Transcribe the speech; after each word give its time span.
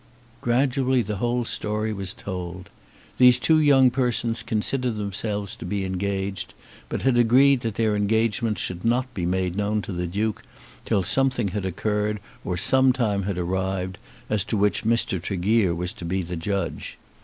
Gradually 0.41 1.03
the 1.03 1.17
whole 1.17 1.45
story 1.45 1.93
was 1.93 2.11
told. 2.15 2.71
These 3.19 3.37
two 3.37 3.59
young 3.59 3.91
persons 3.91 4.41
considered 4.41 4.95
themselves 4.95 5.55
to 5.57 5.63
be 5.63 5.85
engaged, 5.85 6.55
but 6.89 7.03
had 7.03 7.19
agreed 7.19 7.59
that 7.61 7.75
their 7.75 7.95
engagement 7.95 8.57
should 8.57 8.83
not 8.83 9.13
be 9.13 9.27
made 9.27 9.55
known 9.55 9.83
to 9.83 9.91
the 9.93 10.07
Duke 10.07 10.41
till 10.85 11.03
something 11.03 11.49
had 11.49 11.65
occurred, 11.65 12.19
or 12.43 12.57
some 12.57 12.91
time 12.93 13.21
had 13.29 13.37
arrived, 13.37 13.99
as 14.27 14.43
to 14.45 14.57
which 14.57 14.85
Mr. 14.85 15.21
Tregear 15.21 15.75
was 15.75 15.93
to 15.93 16.03
be 16.03 16.23
the 16.23 16.35
judge. 16.35 16.97